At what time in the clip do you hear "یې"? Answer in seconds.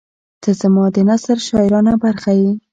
2.39-2.51